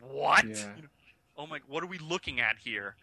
[0.00, 0.46] What?
[0.46, 0.70] Yeah.
[0.76, 0.88] You know,
[1.38, 2.96] oh my, what are we looking at here?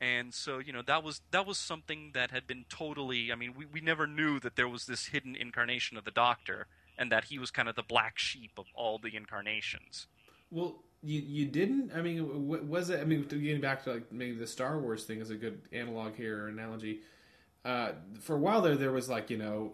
[0.00, 3.32] And so, you know, that was that was something that had been totally.
[3.32, 6.66] I mean, we, we never knew that there was this hidden incarnation of the Doctor,
[6.98, 10.06] and that he was kind of the black sheep of all the incarnations.
[10.50, 14.36] well you you didn't I mean was it I mean getting back to like maybe
[14.36, 17.00] the Star Wars thing is a good analog here or analogy.
[17.64, 19.72] Uh, for a while there, there was like you know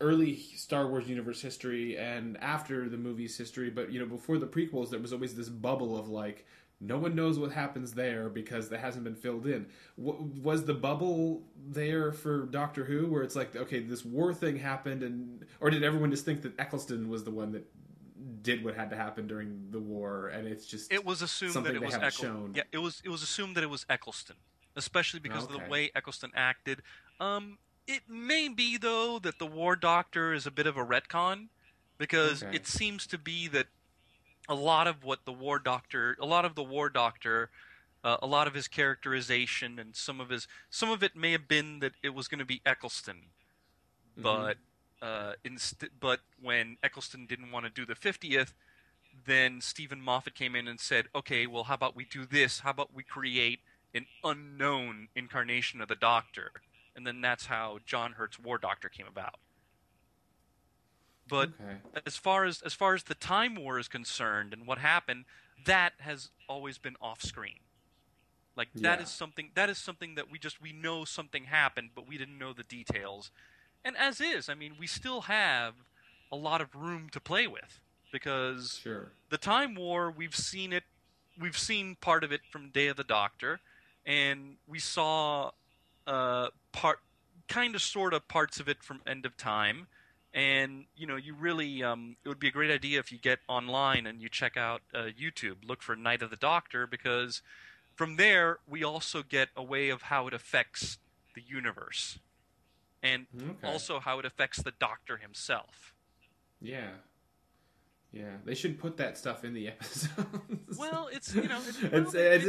[0.00, 4.46] early Star Wars universe history and after the movie's history, but you know before the
[4.46, 6.46] prequels, there was always this bubble of like
[6.80, 9.66] no one knows what happens there because that hasn't been filled in.
[10.02, 14.56] W- was the bubble there for Doctor Who, where it's like okay, this war thing
[14.56, 17.64] happened, and or did everyone just think that Eccleston was the one that
[18.42, 21.74] did what had to happen during the war, and it's just It was assumed that
[21.74, 22.26] it was Eccleston.
[22.28, 22.52] shown.
[22.54, 24.36] Yeah, it was it was assumed that it was Eccleston,
[24.76, 26.82] especially because of the way Eccleston acted.
[27.20, 31.48] Um, it may be though that the War Doctor is a bit of a retcon,
[31.96, 32.54] because Okay.
[32.54, 33.66] it seems to be that
[34.48, 37.50] a lot of what the War Doctor, a lot of the War Doctor,
[38.04, 41.48] uh, a lot of his characterization and some of his, some of it may have
[41.48, 43.30] been that it was going to be Eccleston,
[44.16, 44.22] Mhm.
[44.22, 44.58] but
[45.00, 48.52] uh, inst- but when Eccleston didn't want to do the 50th,
[49.26, 52.60] then Steven Moffat came in and said, "Okay, well, how about we do this?
[52.60, 53.60] How about we create
[53.94, 56.50] an unknown incarnation of the Doctor?"
[56.96, 59.38] And then that's how John Hurt's War Doctor came about.
[61.28, 61.76] But okay.
[62.06, 65.24] as far as as far as the Time War is concerned and what happened,
[65.64, 67.60] that has always been off screen.
[68.56, 69.04] Like that Yeah.
[69.04, 72.38] is something that is something that we just we know something happened, but we didn't
[72.38, 73.30] know the details.
[73.84, 75.74] And as is, I mean, we still have
[76.32, 79.12] a lot of room to play with because sure.
[79.30, 80.84] the Time War, we've seen it,
[81.38, 83.60] we've seen part of it from Day of the Doctor,
[84.04, 85.52] and we saw
[86.06, 87.00] uh, part,
[87.48, 89.86] kind of, sort of parts of it from End of Time.
[90.34, 93.38] And you know, you really, um, it would be a great idea if you get
[93.48, 97.40] online and you check out uh, YouTube, look for Night of the Doctor, because
[97.96, 100.98] from there we also get a way of how it affects
[101.34, 102.18] the universe,
[103.02, 103.66] and Okay.
[103.66, 105.94] also how it affects the Doctor himself.
[106.60, 106.90] Yeah.
[108.10, 110.78] Yeah, they should put that stuff in the episodes.
[110.78, 112.44] Well, it's you know, it's, it's well, it's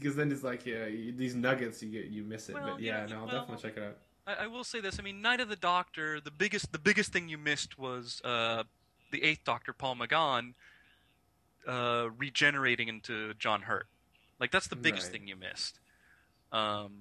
[0.00, 2.54] because then it's like yeah, you, these nuggets you get you miss it.
[2.54, 3.96] Well, but you yeah, no, I'll well- definitely check it out.
[4.38, 4.98] I, I will say this.
[4.98, 6.20] I mean, Night of the Doctor.
[6.20, 8.64] The biggest, the biggest thing you missed was uh,
[9.10, 10.54] the Eighth Doctor, Paul McGann,
[11.66, 13.86] uh, regenerating into John Hurt.
[14.38, 15.12] Like that's the biggest Right.
[15.12, 15.78] thing you missed.
[16.52, 16.92] Um,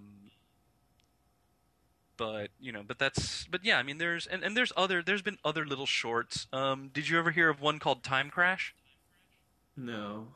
[2.17, 3.77] but you know, but that's, but yeah.
[3.79, 6.47] I mean, there's and, and there's other, there's been other little shorts.
[6.51, 8.75] Um, did you ever hear of one called Time Crash?
[9.77, 10.27] No.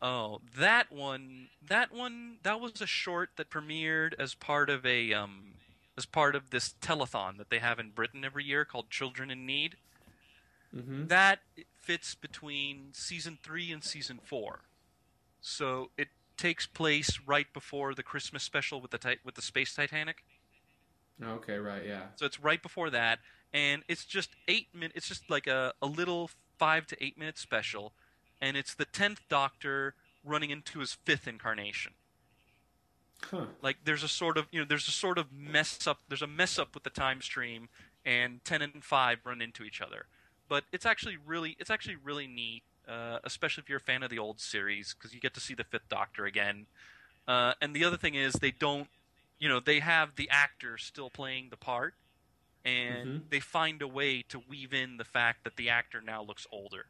[0.00, 5.12] Oh, that one, that one, that was a short that premiered as part of a
[5.14, 5.54] um,
[5.96, 9.46] as part of this telethon that they have in Britain every year called Children in
[9.46, 9.76] Need.
[10.74, 11.06] Mm-hmm.
[11.06, 11.40] That
[11.80, 14.60] fits between season three and season four,
[15.40, 19.72] so it takes place right before the Christmas special with the ti- with the space
[19.74, 20.24] Titanic.
[21.22, 22.06] Okay, right, yeah.
[22.16, 23.20] So it's right before that,
[23.52, 24.96] and it's just eight minutes.
[24.96, 27.92] It's just like a, a little five to eight minute special,
[28.40, 31.92] and it's the tenth Doctor running into his fifth incarnation.
[33.30, 33.46] Huh.
[33.62, 36.00] Like there's a sort of you know there's a sort of mess up.
[36.08, 37.68] There's a mess up with the time stream,
[38.04, 40.06] and ten and five run into each other.
[40.48, 44.10] But it's actually really it's actually really neat, uh, especially if you're a fan of
[44.10, 46.66] the old series, because you get to see the Fifth Doctor again.
[47.26, 48.88] Uh, and the other thing is they don't,
[49.38, 51.94] you know, they have the actor still playing the part,
[52.64, 53.30] and Mhm.
[53.30, 56.86] they find a way to weave in the fact that the actor now looks older.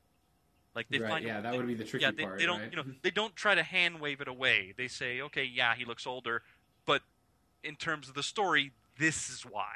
[0.75, 2.47] Like they right, find yeah, that they- would be the tricky yeah, they, part, they
[2.47, 2.71] don't, right?
[2.71, 4.75] you know, they don't try to hand wave it away.
[4.77, 6.43] They say, okay, yeah, he looks older,
[6.85, 7.03] but
[7.63, 9.75] in terms of the story, this is why.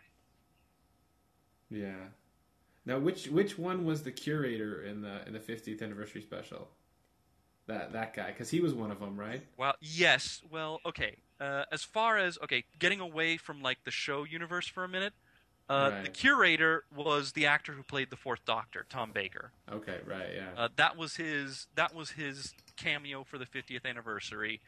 [1.71, 2.09] Yeah.
[2.85, 6.69] Now, which which one was the curator in the in the 50th anniversary special?
[7.67, 9.43] That that guy, because he was one of them, right?
[9.59, 11.19] Well, yes, well, okay.
[11.39, 15.13] Uh, as far as okay, getting away from like the show universe for a minute,
[15.69, 19.53] uh, the curator was the actor who played the Fourth Doctor, Tom Baker.
[19.71, 20.49] Okay, right, yeah.
[20.57, 24.61] Uh, that was his that was his cameo for the 50th anniversary.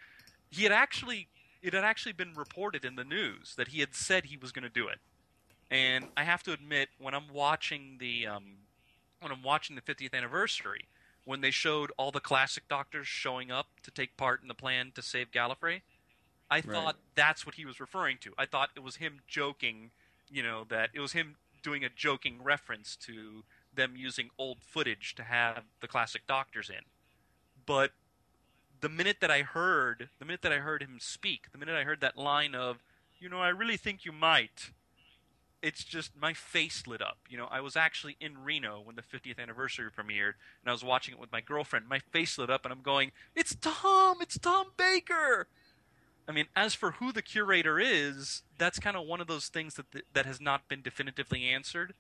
[0.51, 1.29] He had actually
[1.63, 4.63] it had actually been reported in the news that he had said he was going
[4.63, 4.99] to do it.
[5.71, 8.57] And I have to admit, when I'm watching the um,
[9.21, 10.87] when I'm watching the 50th anniversary,
[11.25, 14.93] when they showed all the classic doctors showing up to take part in the plan
[14.95, 15.83] to save Gallifrey,
[16.51, 16.65] I Right.
[16.65, 18.35] thought that's what he was referring to.
[18.37, 19.91] I thought it was him joking,
[20.31, 25.15] you know, that it was him doing a joking reference to them using old footage
[25.15, 26.85] to have the classic doctors in.
[27.67, 27.93] But
[28.81, 31.85] the minute that I heard, the minute that I heard him speak, the minute I
[31.85, 32.83] heard that line of,
[33.19, 34.71] you know, I really think you might,
[35.63, 37.19] it's just my face lit up.
[37.29, 40.83] You know, I was actually in Reno when the 50th anniversary premiered, and I was
[40.83, 41.87] watching it with my girlfriend.
[41.89, 44.19] My face lit up, and I'm going, "It's Tom!
[44.23, 45.49] It's Tom Baker!"
[46.29, 49.75] I mean, as for who the curator is, that's kind of one of those things
[49.75, 51.95] that that has not been definitively answered.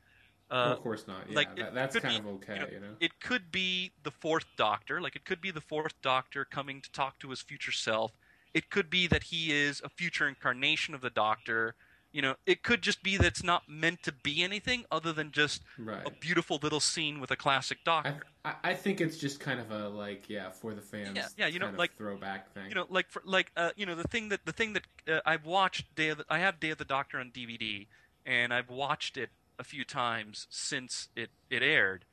[0.50, 1.28] Uh, of course not.
[1.28, 2.96] Yeah, like, that, that's kind be, of okay, you know, you know.
[2.98, 6.90] it could be the fourth doctor like it could be the fourth doctor coming to
[6.90, 8.10] talk to his future self
[8.52, 11.76] it could be that he is a future incarnation of the doctor
[12.12, 15.30] you know it could just be that it's not meant to be anything other than
[15.30, 16.04] just Right.
[16.06, 19.70] a beautiful little scene with a classic doctor I I think it's just kind of
[19.70, 21.14] a like yeah for the fans.
[21.16, 22.68] Yeah, yeah, you know, like- throwback thing.
[22.68, 25.20] you know like for, like uh, you know the thing that the thing that uh,
[25.26, 27.86] I've watched Day of the, I have Day of the Doctor on DVD
[28.26, 32.04] and I've watched it a few times since it it aired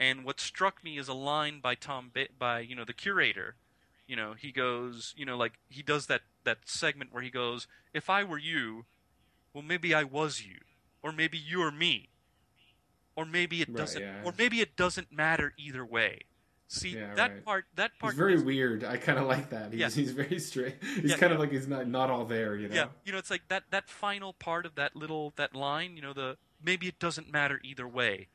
[0.00, 3.54] and what struck me is a line by Tom ba- by you know the curator
[4.08, 7.66] you know he goes you know like he does that that segment where he goes
[7.94, 8.84] if I were you
[9.52, 10.58] well maybe I was you
[11.02, 12.08] or maybe you're me
[13.16, 14.22] or maybe it doesn't yeah.
[14.24, 16.22] or maybe it doesn't matter either way
[16.68, 17.44] see Yeah, that right.
[17.44, 18.82] part that part He's very is- weird.
[18.82, 19.72] I kind of like that.
[19.72, 19.90] He's, Yeah.
[19.90, 20.76] he's very straight.
[20.82, 22.74] He's Yeah, kind of like he's not not all there, you know.
[22.74, 25.96] Yeah, you know, it's like that that final part of that little that line.
[25.96, 28.28] You know, the maybe it doesn't matter either way.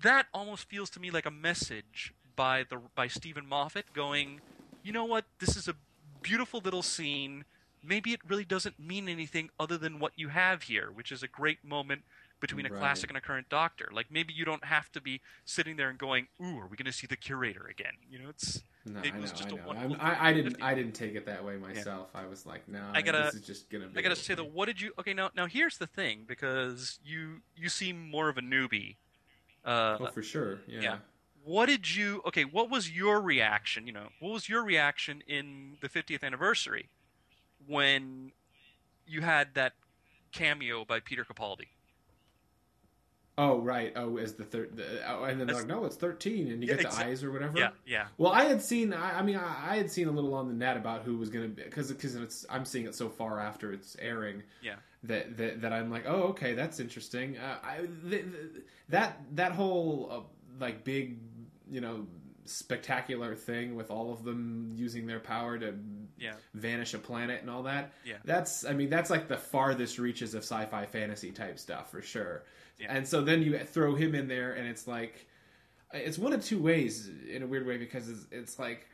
[0.00, 4.40] That almost feels to me like a message by the by Steven Moffat going,
[4.84, 5.74] you know what, this is a
[6.22, 7.44] beautiful little scene.
[7.82, 11.28] Maybe it really doesn't mean anything other than what you have here, which is a
[11.28, 12.02] great moment
[12.40, 12.78] between a Right.
[12.78, 13.88] classic and a current Doctor.
[13.92, 16.86] Like maybe you don't have to be sitting there and going, "Ooh, are we going
[16.86, 19.26] to see the curator again?" You know, it's No, It I know.
[19.26, 20.60] just I a wonderful I, I didn't.
[20.60, 22.10] I didn't take it that way myself.
[22.16, 22.90] I was like, no.
[22.92, 23.96] I gotta- This is just gonna be.
[23.96, 24.92] I gotta say though, what did you?
[24.98, 28.96] Okay, now now here's the thing because you you seem more of a newbie.
[29.64, 30.62] Uh, Oh, for sure.
[30.66, 30.80] Yeah.
[30.80, 30.98] yeah.
[31.44, 32.22] what did you?
[32.26, 33.86] Okay, what was your reaction?
[33.86, 36.88] You know, what was your reaction in the 50th anniversary
[37.66, 38.32] when
[39.06, 39.74] you had that
[40.32, 41.68] cameo by Peter Capaldi?
[43.38, 43.92] Oh right.
[43.96, 44.76] Oh, as the third.
[44.76, 46.98] The, oh, and then they're That's- like, no, it's thirteen, and you Yeah, get the
[46.98, 47.58] eyes or whatever.
[47.58, 48.92] Yeah, yeah, Well, I had seen.
[48.92, 51.30] I, I mean, I, I had seen a little on the net about who was
[51.30, 54.42] going to be because because it's I'm seeing it so far after it's airing.
[54.60, 54.74] Yeah.
[55.04, 57.38] That that, that I'm like, oh, okay, that's interesting.
[57.38, 57.86] Uh, I
[58.90, 61.16] that that whole uh, like big,
[61.70, 62.06] you know,
[62.44, 65.74] spectacular thing with all of them using their power to
[66.18, 67.92] yeah, vanish a planet and all that.
[68.04, 68.16] Yeah.
[68.24, 72.44] That's I mean that's like the farthest reaches of sci-fi fantasy type stuff for sure.
[72.78, 72.88] Yeah.
[72.90, 75.26] And so then you throw him in there and it's like
[75.92, 78.86] it's one of two ways in a weird way because it's, it's like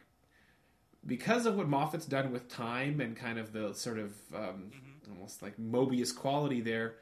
[1.07, 5.13] because of what Moffat's done with time and kind of the sort of um, Mm-hmm.
[5.15, 6.97] almost like Mobius quality there.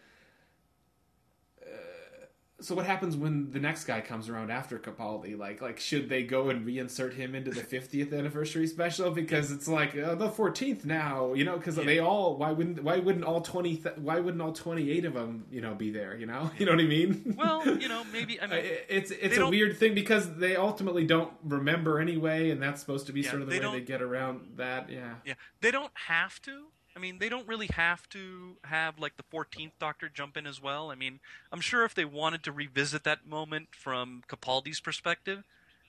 [2.58, 5.38] So what happens when the next guy comes around after Capaldi?
[5.38, 9.68] Like, like should they go and reinsert him into the 50th anniversary special because it's
[9.68, 11.58] like uh, the 14th now, you know?
[11.58, 11.84] Because yeah.
[11.84, 15.44] they all why wouldn't why wouldn't all 20 th- why wouldn't all 28 of them
[15.50, 16.16] you know be there?
[16.16, 17.34] You know, you know what I mean?
[17.36, 19.50] Well, you know, maybe I mean it's it's a don't...
[19.50, 23.42] weird thing because they ultimately don't remember anyway, and that's supposed to be yeah, sort
[23.42, 24.88] of the way they get around that.
[24.88, 29.18] Yeah, yeah, they don't have to I mean, they don't really have to have like
[29.18, 30.90] the 14th Doctor jump in as well.
[30.90, 31.20] I mean,
[31.52, 35.44] I'm sure if they wanted to revisit that moment from Capaldi's perspective,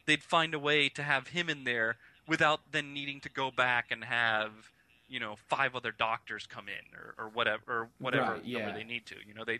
[0.05, 1.95] they'd find a way to have him in there
[2.27, 4.51] without then needing to go back and have
[5.07, 8.73] you know five other doctors come in or, or whatever or whatever right, yeah.
[8.73, 9.15] they need to.
[9.25, 9.59] You know, they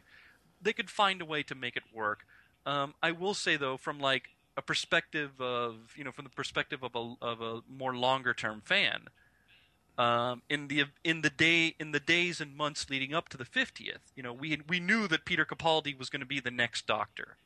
[0.62, 2.26] they could find a way to make it work.
[2.66, 6.84] Um, I will say though, from like a perspective of you know from the perspective
[6.84, 9.08] of a of a more longer term fan
[9.98, 13.46] um, in the in the day in the days and months leading up to the
[13.46, 16.86] 50th you know we we knew that Peter Capaldi was going to be the next
[16.86, 17.38] doctor.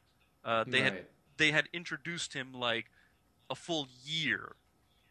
[0.43, 0.93] Uh, they right.
[0.93, 1.05] had
[1.37, 2.91] they had introduced him like
[3.49, 4.55] a full year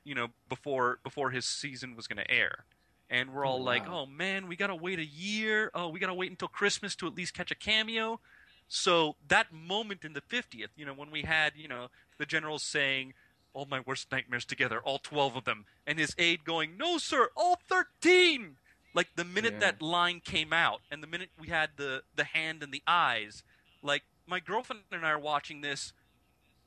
[0.05, 2.65] you know before before his season was going to air.
[3.13, 5.71] And we're all oh, like oh man we got to wait a year.
[5.75, 8.21] Oh we got to wait until Christmas to at least catch a cameo.
[8.69, 12.63] So that moment in the 50th you know when we had you know the generals
[12.63, 13.15] saying
[13.53, 17.31] all my worst nightmares together, all 12 of them, and his aide going, No, sir,
[17.37, 18.57] all 13!
[18.95, 19.61] Like the minute yeah.
[19.61, 23.43] that line came out, and the minute we had the, the hand and the eyes,
[23.83, 25.93] like my girlfriend and I are watching this,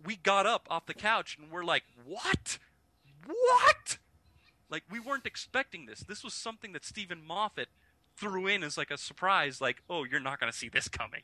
[0.03, 2.59] we got up off the couch and we're like, What?
[3.25, 3.97] What?
[4.69, 5.99] Like, we weren't expecting this.
[5.99, 7.69] This was something that Steven Moffat
[8.17, 11.21] threw in as like a surprise, like, Oh, you're not going to see this coming.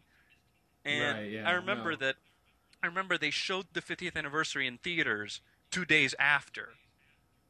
[0.85, 1.97] And right, yeah, I remember no.
[1.97, 2.15] that
[2.81, 6.69] I remember they showed the 50th anniversary in theaters two days after,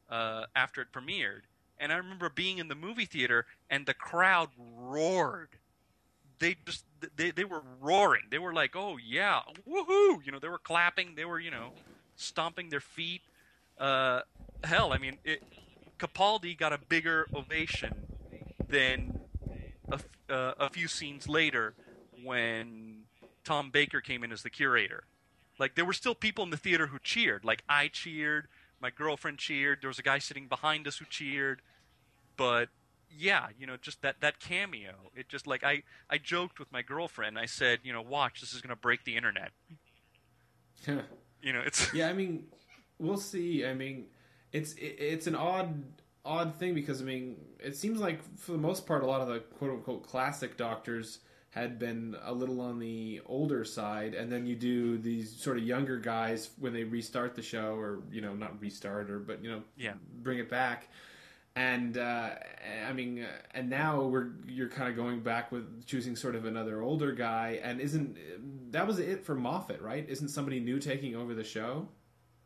[0.08, 1.42] uh, after it premiered,
[1.78, 5.48] and I remember being in the movie theater and the crowd roared.
[6.38, 6.84] They just
[7.16, 8.24] they they were roaring.
[8.30, 11.14] They were like, "Oh yeah, woohoo!" You know, they were clapping.
[11.14, 11.72] They were you know,
[12.16, 13.20] stomping their feet.
[13.78, 14.20] Uh,
[14.64, 15.42] hell, I mean, it,
[15.98, 17.94] Capaldi got a bigger ovation
[18.68, 19.20] than
[19.90, 20.00] a,
[20.32, 21.74] uh, a few scenes later
[22.22, 23.02] when
[23.44, 25.04] Tom Baker came in as the curator.
[25.60, 27.44] Like there were still people in the theater who cheered.
[27.44, 28.48] Like I cheered,
[28.80, 29.78] my girlfriend cheered.
[29.82, 31.60] There was a guy sitting behind us who cheered.
[32.38, 32.70] But
[33.14, 34.94] yeah, you know, just that that cameo.
[35.14, 37.38] It just like I I joked with my girlfriend.
[37.38, 39.50] I said, you know, watch, this is going to break the internet.
[41.42, 42.46] you know, it's Yeah, I mean,
[42.98, 43.66] we'll see.
[43.66, 44.06] I mean,
[44.52, 45.84] it's it, it's an odd
[46.24, 49.28] odd thing because I mean, it seems like for the most part a lot of
[49.28, 51.18] the quote unquote classic doctors
[51.50, 55.64] had been a little on the older side, and then you do these sort of
[55.64, 59.50] younger guys when they restart the show, or you know, not restart, or but you
[59.50, 60.88] know, yeah, bring it back.
[61.56, 62.30] And uh,
[62.88, 66.44] I mean, uh, and now we're you're kind of going back with choosing sort of
[66.44, 68.16] another older guy, and isn't
[68.70, 70.08] that was it for Moffat, right?
[70.08, 71.88] Isn't somebody new taking over the show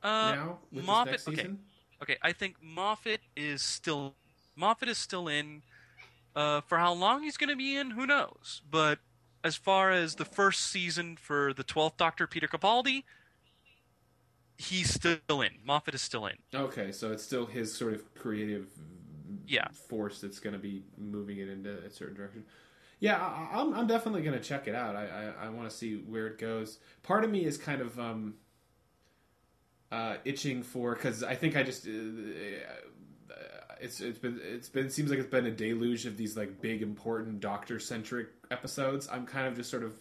[0.02, 1.58] uh, now with Moffat, next season?
[2.02, 2.14] Okay.
[2.14, 4.14] okay, I think Moffat is still
[4.56, 5.62] Moffat is still in
[6.34, 8.62] uh, for how long he's going to be in, who knows?
[8.68, 8.98] But
[9.42, 13.04] as far as the first season for the Twelfth Doctor, Peter Capaldi,
[14.56, 15.52] he's still in.
[15.64, 16.36] Moffat is still in.
[16.54, 18.68] Okay, so it's still his sort of creative
[19.46, 19.68] yeah.
[19.88, 22.44] force that's going to be moving it into a certain direction.
[23.00, 24.96] Yeah, I, am I'm, I'm definitely going to check it out.
[24.96, 26.78] I I, I want to see where it goes.
[27.02, 28.34] Part of me is kind of um,
[29.92, 31.92] uh, itching for because I think I just uh,
[33.84, 36.82] it's it's been it's been seems like it's been a deluge of these like big
[36.82, 39.08] important doctor centric episodes.
[39.12, 39.92] I'm kind of just sort of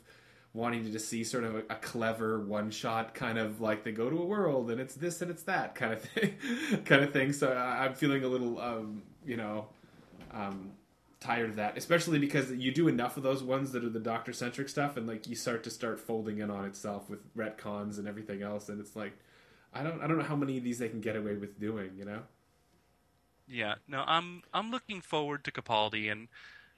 [0.53, 3.91] wanting to just see sort of a, a clever one shot kind of like they
[3.91, 6.35] go to a world and it's this and it's that kind of thing
[6.85, 7.33] kind of thing.
[7.33, 9.67] So I, am feeling a little um, you know
[10.31, 10.71] um,
[11.19, 14.31] tired of that, especially because you do enough of those ones that are the doctor
[14.31, 18.07] centric stuff, and like you start to start folding in on itself with retcons and
[18.07, 19.13] everything else, and it's like
[19.73, 21.91] I don't I don't know how many of these they can get away with doing,
[21.97, 22.21] you know.
[23.47, 26.27] Yeah, no, I'm I'm looking forward to Capaldi, and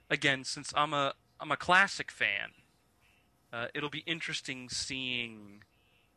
[0.09, 2.51] again, since I'm a I'm a classic fan,
[3.53, 5.63] uh, it'll be interesting seeing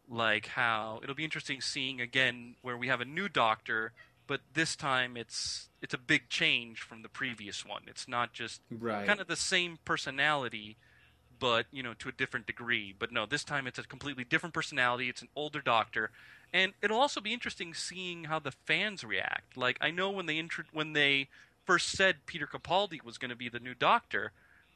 [0.09, 3.93] like how it'll be interesting seeing again where we have a new Doctor,
[4.27, 7.83] but this time it's it's a big change from the previous one.
[7.87, 9.07] It's not just right.
[9.07, 10.77] kind of the same personality,
[11.39, 12.95] but you know to a different degree.
[12.99, 15.09] But no, this time it's a completely different personality.
[15.09, 16.11] It's an older Doctor,
[16.53, 19.57] and it'll also be interesting seeing how the fans react.
[19.57, 21.29] Like I know when they intro- when they
[21.65, 24.33] first said Peter Capaldi was going to be the new Doctor,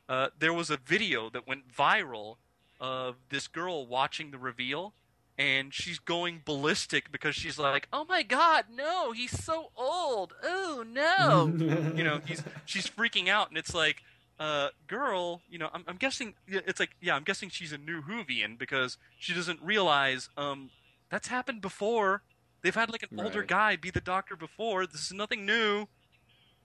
[0.09, 2.37] uh, there was a video that went viral
[2.81, 4.93] of this girl watching the reveal,
[5.39, 9.13] and she's going ballistic because she's like, "Oh my God, no!
[9.13, 10.35] He's so old!
[10.43, 11.47] Oh no!"
[11.97, 14.03] you know, he's she's freaking out, and it's like.
[14.41, 18.03] uh, girl, you know, I'm, I'm guessing it's like, yeah, I'm guessing she's a new
[18.03, 20.71] Whovian because she doesn't realize um,
[21.13, 22.23] that's happened before.
[22.63, 24.87] They've had like an older guy be the doctor before.
[24.87, 25.87] This is nothing new.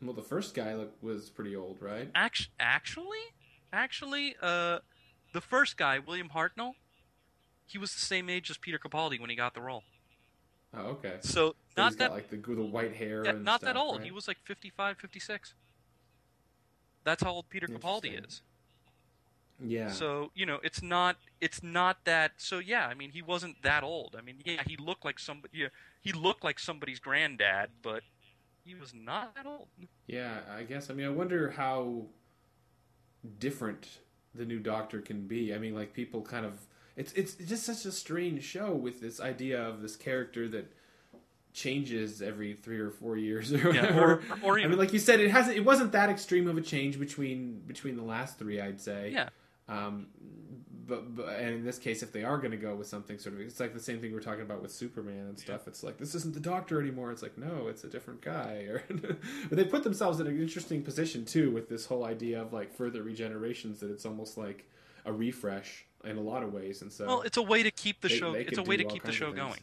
[0.01, 2.09] Well, the first guy was pretty old, right?
[2.15, 3.17] Act- actually,
[3.73, 4.79] actually, uh,
[5.33, 6.73] the first guy, William Hartnell,
[7.65, 9.83] he was the same age as Peter Capaldi when he got the role.
[10.73, 11.15] Oh, okay.
[11.21, 13.23] So So not he's that got like the, the white hair.
[13.25, 13.97] yeah, and not stuff, that old.
[13.97, 14.05] right?
[14.05, 15.55] He was like 55, 56.
[17.03, 18.41] That's how old Peter Capaldi is.
[19.65, 19.89] Yeah.
[19.91, 22.33] So you know, it's not it's not that.
[22.37, 24.15] So yeah, I mean, he wasn't that old.
[24.17, 25.57] I mean, yeah, he looked like somebody.
[25.57, 25.67] Yeah,
[26.01, 28.03] he looked like somebody's granddad, but
[28.63, 29.67] he was not that old.
[30.05, 30.89] Yeah, I guess.
[30.89, 32.03] I mean, I wonder how
[33.39, 33.99] different
[34.35, 35.53] the new Doctor can be.
[35.53, 36.53] I mean, like people kind of
[36.95, 40.71] it's it's just such a strange show with this idea of this character that
[41.53, 44.21] changes every three or four years or Yeah, whatever.
[44.43, 45.57] or or I mean, like you said, it hasn't.
[45.57, 49.11] It wasn't that extreme of a change between between the last three, I'd say.
[49.13, 49.29] yeah,
[49.69, 50.07] Um,
[50.87, 53.35] but, but and in this case, if they are going to go with something sort
[53.35, 55.67] of, it's like the same thing we're talking about with Superman and stuff.
[55.67, 57.11] It's like this isn't the Doctor anymore.
[57.11, 58.65] It's like no, it's a different guy.
[58.69, 58.83] Or
[59.49, 62.73] but they put themselves in an interesting position too with this whole idea of like
[62.73, 63.79] further regenerations.
[63.79, 64.65] That it's almost like
[65.05, 66.81] a refresh in a lot of ways.
[66.81, 68.31] And so well, it's a way to keep the They- show.
[68.33, 69.59] they It's a way to keep the show going.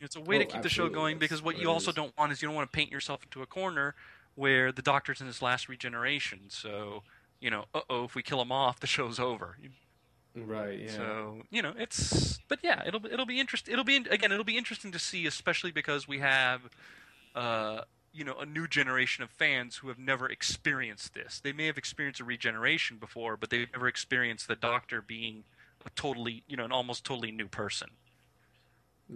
[0.00, 1.94] It's a way to Oh, keep the show going because what what you also is.
[1.96, 3.94] don't want is you don't want to paint yourself into a corner
[4.34, 6.48] where the Doctor's in his last regeneration.
[6.48, 7.02] So
[7.40, 9.56] you know, uh oh, if we kill him off, the show's over.
[10.34, 10.78] right.
[10.80, 10.90] Yeah.
[10.90, 13.72] So you know, it's but yeah, it'll be- it'll be interesting.
[13.72, 16.62] It'll be again, it'll be interesting to see, especially because we have,
[17.34, 17.82] uh,
[18.12, 21.40] you know, a new generation of fans who have never experienced this.
[21.40, 25.44] They may have experienced a regeneration before, but they've never experienced the Doctor being
[25.84, 27.88] a totally, you know, an almost totally new person.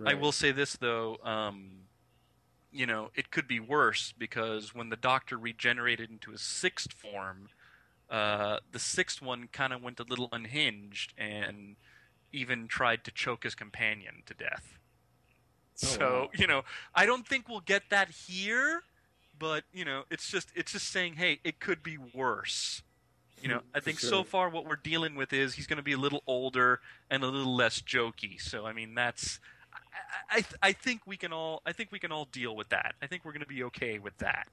[0.06, 1.70] I will say this though, um,
[2.72, 7.48] you know, it could be worse because when the Doctor regenerated into his sixth form,
[8.10, 11.76] uh, the sixth one kind of went a little unhinged and
[12.32, 14.78] even tried to choke his companion to death.
[15.82, 16.30] Oh, so wow.
[16.36, 16.62] you know,
[16.94, 18.82] I don't think we'll get that here,
[19.38, 22.82] but you know, it's just it's just saying, hey, it could be worse.
[23.42, 25.82] You know, I For think so far what we're dealing with is he's going to
[25.82, 26.80] be a little older
[27.10, 28.38] and a little less jokey.
[28.38, 29.40] So I mean, that's
[30.30, 32.96] I, I I think we can all I think we can all deal with that.
[33.00, 34.48] I think we're going to be okay with that.